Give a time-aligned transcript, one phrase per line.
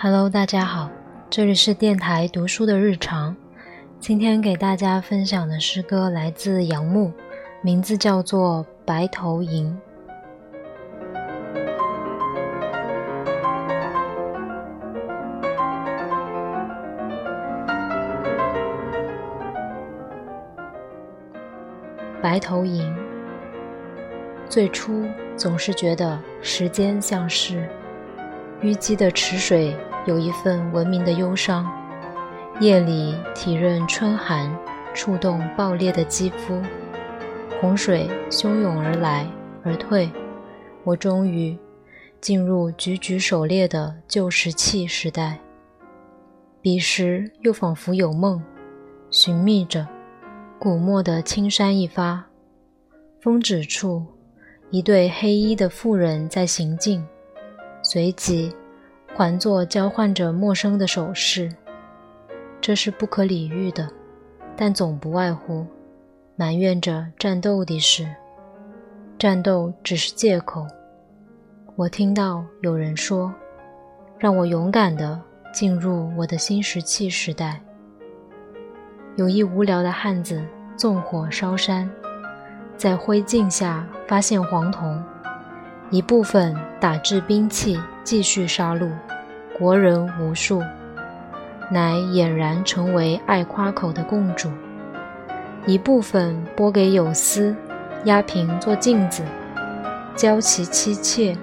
[0.00, 0.88] Hello，大家好，
[1.28, 3.34] 这里是电台读书的日常。
[3.98, 7.10] 今天给大家分享的诗歌来自杨牧，
[7.62, 9.66] 名字叫做《白头吟》。
[22.22, 22.94] 白头吟。
[24.48, 25.04] 最初
[25.36, 27.68] 总是觉得时间像是
[28.62, 31.70] 淤积的池水，有一份文明的忧伤。
[32.60, 34.52] 夜里体认春寒，
[34.92, 36.60] 触动爆裂的肌肤。
[37.60, 39.26] 洪水汹涌而来
[39.62, 40.10] 而退，
[40.82, 41.56] 我终于
[42.20, 45.38] 进入举举狩猎的旧石器时代。
[46.60, 48.42] 彼时又仿佛有梦，
[49.08, 49.86] 寻觅着。
[50.58, 52.26] 古墓的青山一发，
[53.20, 54.04] 风止处，
[54.70, 57.06] 一对黑衣的妇人在行进，
[57.82, 58.54] 随即
[59.14, 61.50] 环坐交换着陌生的手势。
[62.60, 63.88] 这是不可理喻的，
[64.56, 65.66] 但总不外乎
[66.36, 68.06] 埋怨着战斗的事。
[69.18, 70.66] 战斗只是借口。
[71.76, 73.32] 我听到有人说
[74.18, 75.20] ：“让我勇敢地
[75.52, 77.60] 进入我的新石器时代。”
[79.16, 80.44] 有一无聊的汉子
[80.76, 81.88] 纵火烧山，
[82.76, 85.02] 在灰烬下发现黄铜，
[85.90, 88.90] 一部分打制兵器，继续杀戮，
[89.58, 90.62] 国人无数，
[91.70, 94.50] 乃俨然成为爱夸口的共主；
[95.64, 97.56] 一部分拨给有司，
[98.04, 99.22] 压平做镜子，
[100.14, 101.34] 教其妻妾，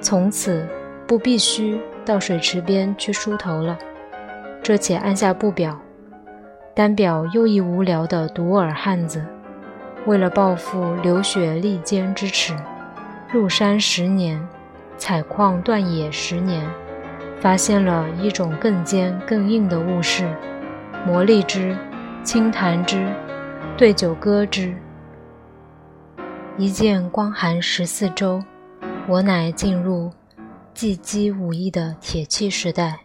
[0.00, 0.66] 从此
[1.06, 3.78] 不必须到水池边去梳头了。
[4.60, 5.78] 这且按下不表。
[6.74, 9.24] 单表又一无聊的独耳汉子，
[10.04, 12.54] 为了报复流血利坚之耻，
[13.30, 14.42] 入山十年，
[14.96, 16.66] 采矿断野十年，
[17.42, 20.26] 发现了一种更坚更硬的物事，
[21.06, 21.76] 磨砺之，
[22.24, 23.06] 轻弹之，
[23.76, 24.74] 对酒歌之。
[26.56, 28.42] 一见光寒十四周，
[29.06, 30.10] 我乃进入
[30.72, 32.98] 技击武艺的铁器时代。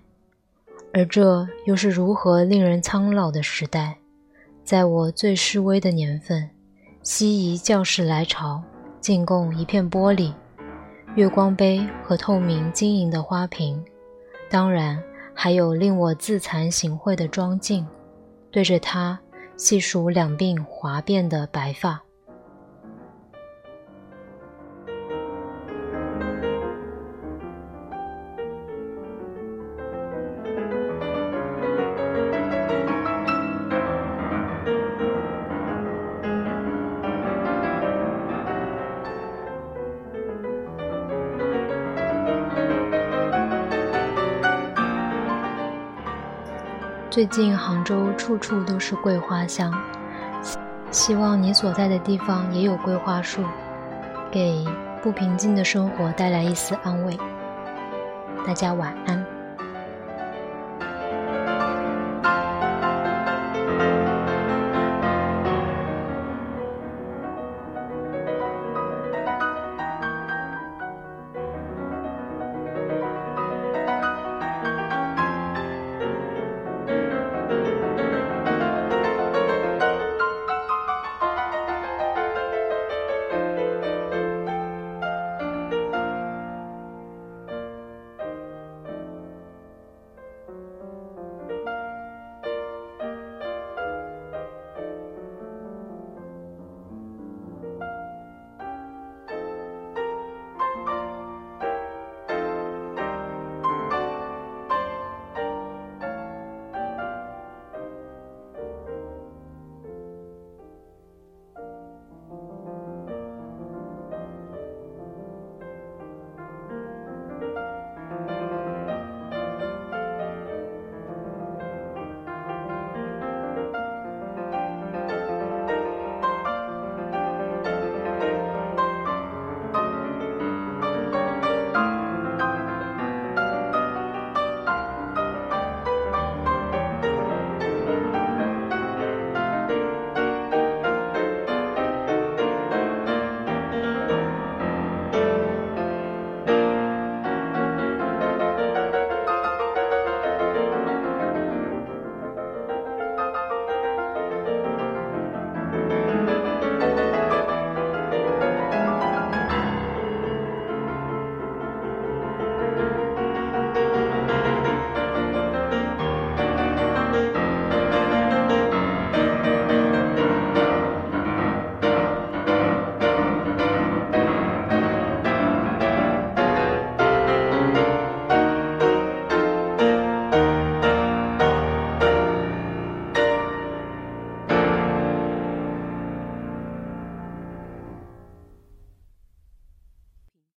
[0.93, 3.97] 而这又是如何令人苍老的时代？
[4.63, 6.49] 在我最示威的年份，
[7.01, 8.63] 西夷教士来朝，
[9.03, 10.31] 进贡一片玻璃、
[11.15, 13.83] 月光杯和透明晶莹的花瓶，
[14.49, 14.97] 当然
[15.33, 17.85] 还有令我自惭形秽的妆镜，
[18.49, 19.19] 对着它
[19.57, 22.01] 细数两鬓滑变的白发。
[47.13, 49.71] 最近杭州处处都是桂花香，
[50.89, 53.43] 希望你所在的地方也有桂花树，
[54.31, 54.65] 给
[55.03, 57.15] 不平静的生活带来一丝安慰。
[58.47, 59.12] 大家晚安。